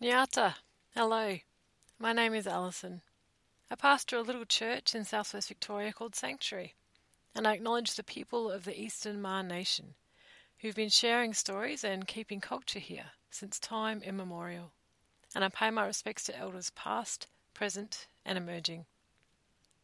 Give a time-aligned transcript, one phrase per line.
[0.00, 0.54] Nyata,
[0.94, 1.38] hello.
[1.98, 3.00] My name is Alison.
[3.68, 6.76] I pastor a little church in southwest Victoria called Sanctuary,
[7.34, 9.94] and I acknowledge the people of the Eastern Maar Nation
[10.60, 14.70] who've been sharing stories and keeping culture here since time immemorial.
[15.34, 18.86] And I pay my respects to elders past, present, and emerging.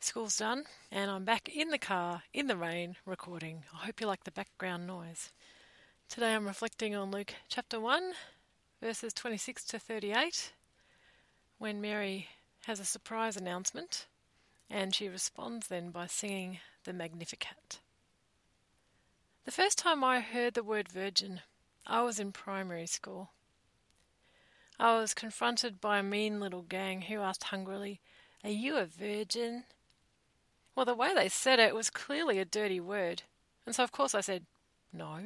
[0.00, 3.62] School's done, and I'm back in the car, in the rain, recording.
[3.72, 5.30] I hope you like the background noise.
[6.08, 8.14] Today I'm reflecting on Luke chapter 1,
[8.80, 10.52] verses 26 to 38,
[11.58, 12.28] when Mary
[12.66, 14.06] has a surprise announcement,
[14.70, 17.80] and she responds then by singing the Magnificat.
[19.44, 21.40] The first time I heard the word virgin,
[21.86, 23.30] I was in primary school.
[24.78, 28.00] I was confronted by a mean little gang who asked hungrily,
[28.42, 29.64] Are you a virgin?
[30.74, 33.22] Well, the way they said it was clearly a dirty word,
[33.66, 34.46] and so of course I said,
[34.90, 35.18] No.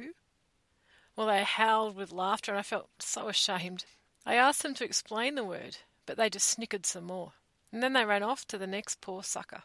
[1.15, 3.85] Well, they howled with laughter, and I felt so ashamed.
[4.25, 7.33] I asked them to explain the word, but they just snickered some more,
[7.71, 9.63] and then they ran off to the next poor sucker.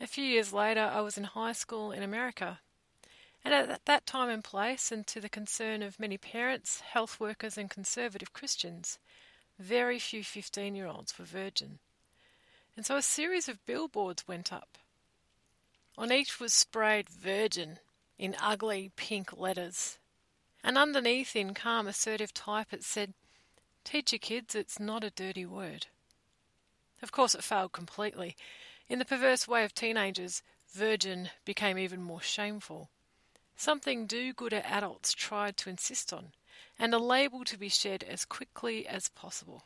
[0.00, 2.60] A few years later, I was in high school in America,
[3.44, 7.56] and at that time and place, and to the concern of many parents, health workers,
[7.56, 8.98] and conservative Christians,
[9.58, 11.78] very few 15 year olds were virgin.
[12.76, 14.78] And so a series of billboards went up.
[15.98, 17.78] On each was sprayed virgin
[18.20, 19.96] in ugly pink letters.
[20.62, 23.14] And underneath, in calm, assertive type, it said,
[23.82, 25.86] Teach your kids it's not a dirty word.
[27.02, 28.36] Of course, it failed completely.
[28.90, 30.42] In the perverse way of teenagers,
[30.74, 32.90] virgin became even more shameful.
[33.56, 36.32] Something do gooder adults tried to insist on,
[36.78, 39.64] and a label to be shed as quickly as possible.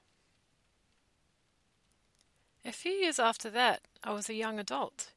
[2.64, 5.08] A few years after that, I was a young adult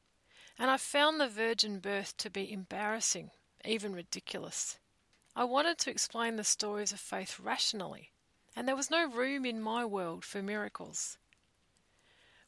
[0.58, 3.30] and I found the virgin birth to be embarrassing,
[3.64, 4.78] even ridiculous.
[5.36, 8.10] I wanted to explain the stories of faith rationally,
[8.56, 11.16] and there was no room in my world for miracles.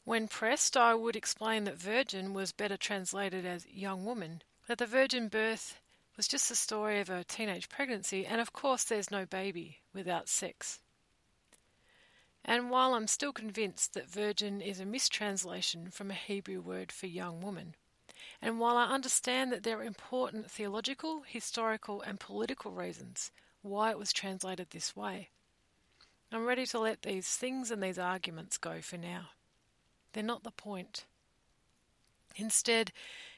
[0.03, 4.85] When pressed, I would explain that virgin was better translated as young woman, that the
[4.85, 5.79] virgin birth
[6.17, 10.27] was just the story of a teenage pregnancy, and of course there's no baby without
[10.27, 10.79] sex.
[12.43, 17.07] And while I'm still convinced that virgin is a mistranslation from a Hebrew word for
[17.07, 17.75] young woman,
[18.41, 23.31] and while I understand that there are important theological, historical, and political reasons
[23.61, 25.29] why it was translated this way,
[26.31, 29.29] I'm ready to let these things and these arguments go for now.
[30.13, 31.05] They're not the point.
[32.35, 32.91] Instead,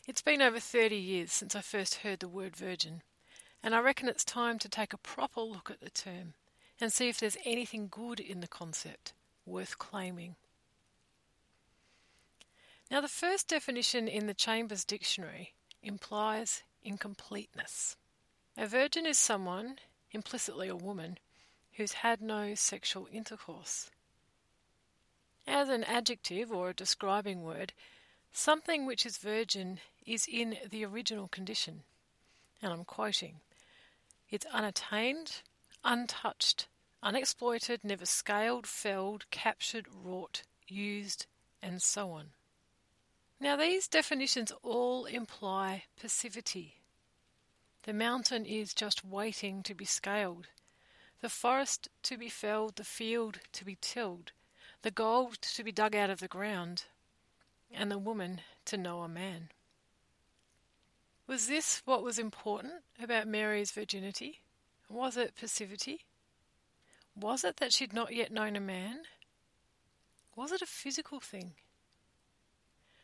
[0.07, 3.01] it's been over 30 years since I first heard the word virgin,
[3.63, 6.33] and I reckon it's time to take a proper look at the term
[6.79, 9.13] and see if there's anything good in the concept
[9.45, 10.35] worth claiming.
[12.93, 17.95] Now, the first definition in the Chambers Dictionary implies incompleteness.
[18.55, 19.79] A virgin is someone,
[20.11, 21.17] implicitly a woman,
[21.71, 23.89] who's had no sexual intercourse.
[25.47, 27.73] As an adjective or a describing word,
[28.31, 31.81] something which is virgin is in the original condition.
[32.61, 33.39] And I'm quoting
[34.29, 35.41] It's unattained,
[35.83, 36.67] untouched,
[37.01, 41.25] unexploited, never scaled, felled, captured, wrought, used,
[41.59, 42.33] and so on.
[43.43, 46.75] Now, these definitions all imply passivity.
[47.83, 50.47] The mountain is just waiting to be scaled,
[51.19, 54.31] the forest to be felled, the field to be tilled,
[54.81, 56.85] the gold to be dug out of the ground,
[57.69, 59.49] and the woman to know a man.
[61.27, 64.39] Was this what was important about Mary's virginity?
[64.87, 66.05] Was it passivity?
[67.13, 69.01] Was it that she'd not yet known a man?
[70.33, 71.55] Was it a physical thing?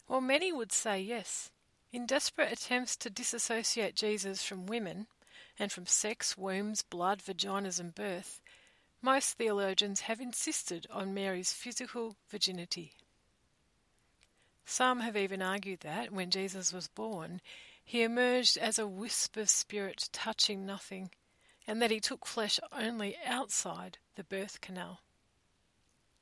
[0.10, 1.52] Well, many would say yes.
[1.94, 5.06] In desperate attempts to disassociate Jesus from women
[5.60, 8.42] and from sex, wombs, blood, vaginas, and birth,
[9.04, 12.94] most theologians have insisted on Mary's physical virginity.
[14.66, 17.40] Some have even argued that, when Jesus was born,
[17.84, 21.12] he emerged as a wisp of spirit touching nothing,
[21.68, 25.02] and that he took flesh only outside the birth canal.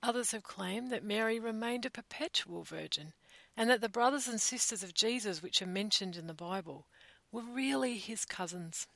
[0.04, 3.14] Others have claimed that Mary remained a perpetual virgin
[3.58, 6.86] and that the brothers and sisters of Jesus, which are mentioned in the Bible,
[7.32, 8.88] were really his cousins.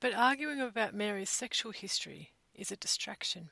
[0.00, 3.48] But arguing about Mary's sexual history is a distraction.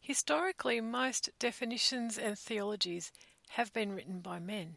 [0.00, 3.10] Historically, most definitions and theologies
[3.50, 4.76] have been written by men.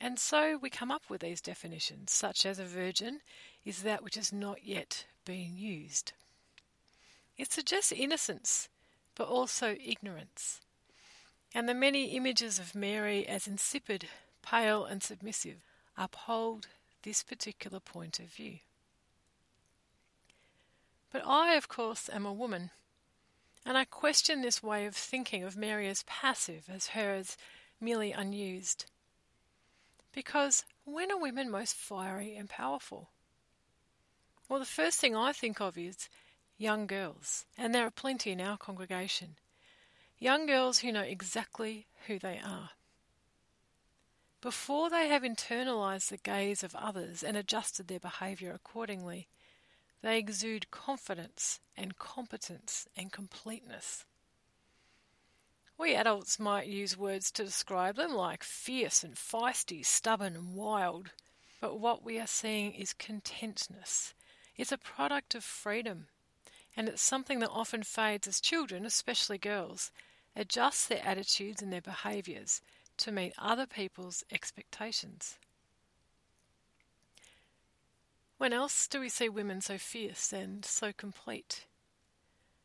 [0.00, 3.20] And so we come up with these definitions, such as a virgin
[3.64, 6.12] is that which is not yet being used.
[7.38, 8.68] It suggests innocence,
[9.14, 10.60] but also ignorance
[11.54, 14.08] and the many images of Mary as insipid,
[14.42, 15.56] pale, and submissive
[15.96, 16.68] uphold
[17.02, 18.58] this particular point of view.
[21.12, 22.70] But I, of course, am a woman,
[23.66, 27.36] and I question this way of thinking of Mary as passive, as her as
[27.80, 28.86] merely unused.
[30.12, 33.10] Because when are women most fiery and powerful?
[34.48, 36.08] Well, the first thing I think of is
[36.56, 39.36] young girls, and there are plenty in our congregation.
[40.22, 42.70] Young girls who know exactly who they are.
[44.40, 49.26] Before they have internalized the gaze of others and adjusted their behavior accordingly,
[50.00, 54.04] they exude confidence and competence and completeness.
[55.76, 61.10] We adults might use words to describe them like fierce and feisty, stubborn and wild,
[61.60, 64.14] but what we are seeing is contentness.
[64.56, 66.06] It's a product of freedom,
[66.76, 69.90] and it's something that often fades as children, especially girls,
[70.36, 72.60] adjust their attitudes and their behaviours
[72.98, 75.38] to meet other people's expectations.
[78.38, 81.66] When else do we see women so fierce and so complete?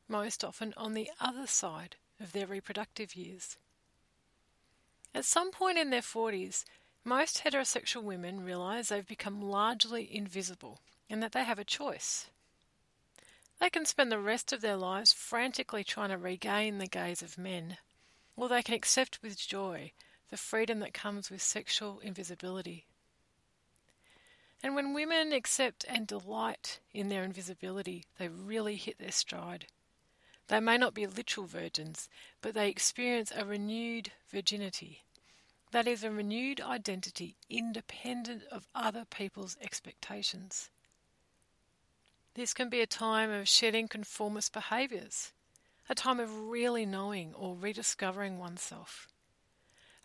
[0.07, 3.57] Most often on the other side of their reproductive years.
[5.13, 6.63] At some point in their 40s,
[7.03, 10.79] most heterosexual women realize they've become largely invisible
[11.09, 12.27] and that they have a choice.
[13.59, 17.37] They can spend the rest of their lives frantically trying to regain the gaze of
[17.37, 17.77] men,
[18.35, 19.93] or they can accept with joy
[20.29, 22.85] the freedom that comes with sexual invisibility.
[24.61, 29.67] And when women accept and delight in their invisibility, they really hit their stride.
[30.47, 32.09] They may not be literal virgins,
[32.41, 35.03] but they experience a renewed virginity.
[35.71, 40.69] That is, a renewed identity independent of other people's expectations.
[42.37, 45.31] This can be a time of shedding conformist behaviours,
[45.89, 49.07] a time of really knowing or rediscovering oneself,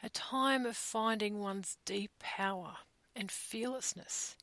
[0.03, 2.79] a time of finding one's deep power
[3.15, 4.39] and fearlessness.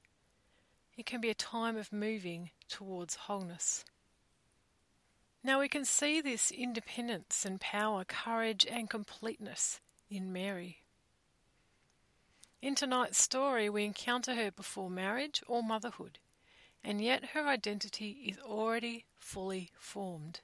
[0.98, 3.84] It can be a time of moving towards wholeness.
[5.44, 9.82] Now we can see this independence and power, courage and completeness
[10.12, 10.84] in Mary.
[12.62, 16.20] In tonight's story, we encounter her before marriage or motherhood,
[16.84, 20.42] and yet her identity is already fully formed.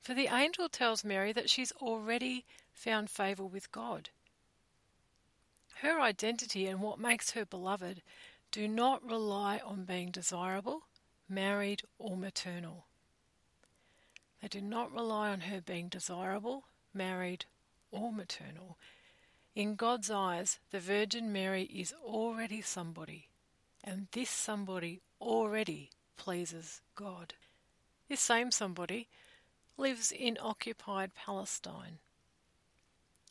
[0.00, 4.10] For the angel tells Mary that she's already found favour with God.
[5.76, 8.02] Her identity and what makes her beloved
[8.50, 10.82] do not rely on being desirable,
[11.28, 12.86] married, or maternal.
[14.40, 17.46] They do not rely on her being desirable, married,
[17.90, 18.76] or maternal.
[19.54, 23.28] In God's eyes, the Virgin Mary is already somebody,
[23.84, 27.34] and this somebody already pleases God.
[28.08, 29.08] This same somebody
[29.76, 31.98] lives in occupied Palestine,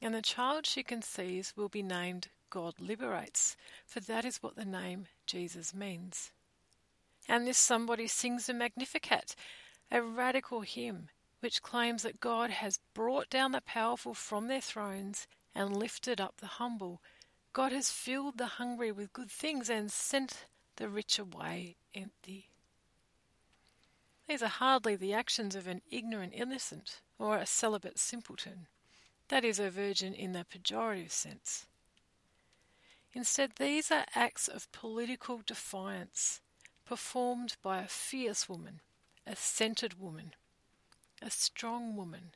[0.01, 3.55] and the child she conceives will be named God Liberates,
[3.85, 6.31] for that is what the name Jesus means.
[7.29, 9.35] And this somebody sings the Magnificat,
[9.91, 11.09] a radical hymn
[11.41, 16.37] which claims that God has brought down the powerful from their thrones and lifted up
[16.37, 17.01] the humble.
[17.53, 20.45] God has filled the hungry with good things and sent
[20.77, 22.47] the rich away empty.
[24.27, 28.67] These are hardly the actions of an ignorant innocent or a celibate simpleton,
[29.27, 31.65] that is, a virgin in the pejorative sense.
[33.13, 36.39] Instead, these are acts of political defiance
[36.85, 38.79] performed by a fierce woman
[39.27, 40.33] a centered woman,
[41.21, 42.31] a strong woman,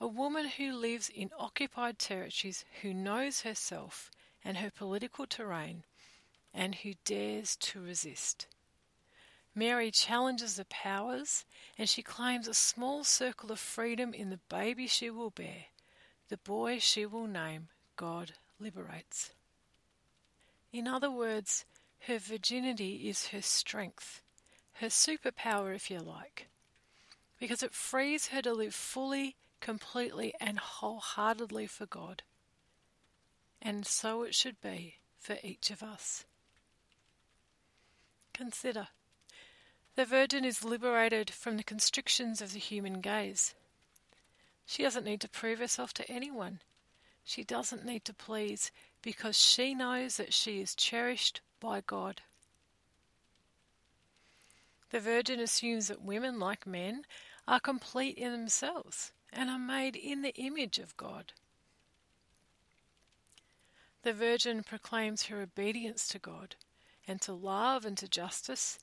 [0.00, 4.10] a woman who lives in occupied territories, who knows herself
[4.44, 5.84] and her political terrain,
[6.54, 8.46] and who dares to resist.
[9.54, 11.44] Mary challenges the powers,
[11.76, 15.66] and she claims a small circle of freedom in the baby she will bear,
[16.28, 19.30] the boy she will name God liberates.
[20.72, 21.64] In other words,
[22.06, 24.22] her virginity is her strength,
[24.74, 26.46] her superpower, if you like,
[27.40, 32.22] because it frees her to live fully, completely, and wholeheartedly for God.
[33.60, 36.24] And so it should be for each of us.
[38.32, 38.88] Consider
[39.96, 43.54] the Virgin is liberated from the constrictions of the human gaze.
[44.64, 46.60] She doesn't need to prove herself to anyone.
[47.24, 48.70] She doesn't need to please
[49.02, 52.22] because she knows that she is cherished by God.
[54.90, 57.02] The Virgin assumes that women, like men,
[57.48, 61.32] are complete in themselves and are made in the image of God.
[64.08, 66.56] The Virgin proclaims her obedience to God
[67.06, 68.78] and to love and to justice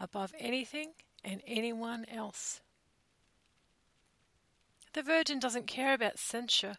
[0.00, 2.62] above anything and anyone else.
[4.94, 6.78] The Virgin doesn't care about censure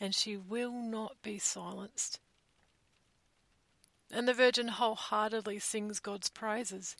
[0.00, 2.18] and she will not be silenced.
[4.10, 6.96] And the Virgin wholeheartedly sings God's praises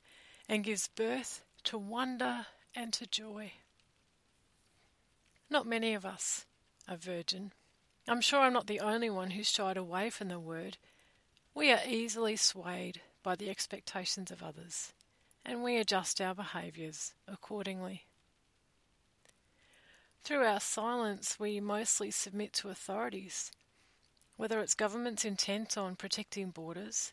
[0.46, 2.44] and gives birth to wonder,
[2.74, 3.52] and to joy.
[5.48, 6.44] Not many of us
[6.86, 7.52] are virgin.
[8.08, 10.78] I'm sure I'm not the only one who's shied away from the word.
[11.54, 14.94] We are easily swayed by the expectations of others,
[15.44, 18.06] and we adjust our behaviours accordingly.
[20.24, 23.52] Through our silence, we mostly submit to authorities,
[24.36, 27.12] whether it's government's intent on protecting borders,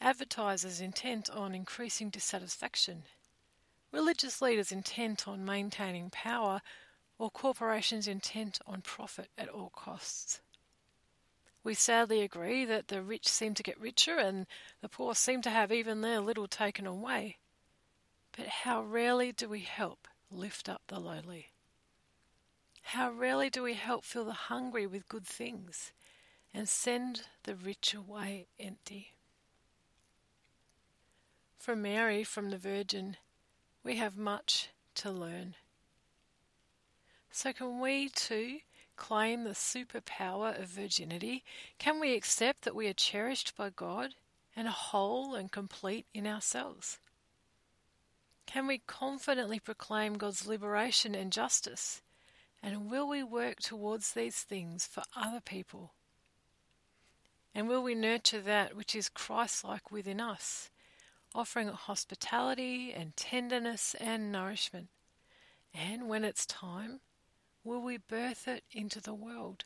[0.00, 3.02] advertisers' intent on increasing dissatisfaction,
[3.90, 6.62] religious leaders intent on maintaining power,
[7.22, 10.40] or corporations intent on profit at all costs.
[11.62, 14.44] We sadly agree that the rich seem to get richer and
[14.80, 17.36] the poor seem to have even their little taken away.
[18.36, 21.50] But how rarely do we help lift up the lowly?
[22.82, 25.92] How rarely do we help fill the hungry with good things
[26.52, 29.12] and send the rich away empty?
[31.56, 33.16] From Mary, from the Virgin,
[33.84, 35.54] we have much to learn.
[37.34, 38.58] So, can we too
[38.96, 41.44] claim the superpower of virginity?
[41.78, 44.10] Can we accept that we are cherished by God
[44.54, 46.98] and whole and complete in ourselves?
[48.44, 52.02] Can we confidently proclaim God's liberation and justice?
[52.62, 55.94] And will we work towards these things for other people?
[57.54, 60.68] And will we nurture that which is Christ like within us,
[61.34, 64.88] offering hospitality and tenderness and nourishment?
[65.74, 67.00] And when it's time,
[67.64, 69.64] will we birth it into the world?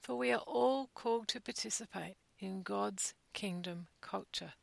[0.00, 4.54] For we are all called to participate in God's kingdom culture.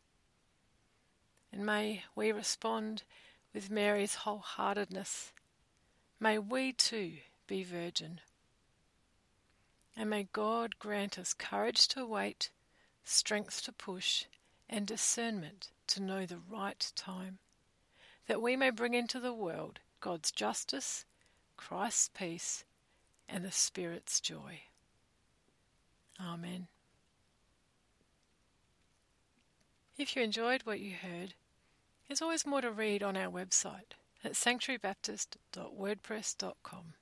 [1.51, 3.03] And may we respond
[3.53, 5.31] with Mary's wholeheartedness.
[6.19, 7.13] May we too
[7.47, 8.19] be virgin.
[9.95, 12.49] And may God grant us courage to wait,
[13.03, 14.25] strength to push,
[14.69, 17.39] and discernment to know the right time,
[18.27, 21.05] that we may bring into the world God's justice,
[21.55, 22.63] Christ's peace,
[23.27, 24.61] and the Spirit's joy.
[26.21, 26.67] Amen.
[29.97, 31.33] If you enjoyed what you heard,
[32.07, 36.93] there's always more to read on our website at sanctuarybaptist.wordpress.com.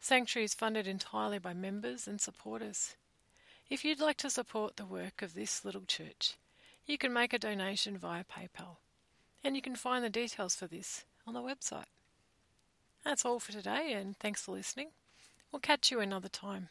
[0.00, 2.94] Sanctuary is funded entirely by members and supporters.
[3.68, 6.34] If you'd like to support the work of this little church,
[6.86, 8.76] you can make a donation via PayPal,
[9.44, 11.84] and you can find the details for this on the website.
[13.04, 14.88] That's all for today, and thanks for listening.
[15.52, 16.70] We'll catch you another time.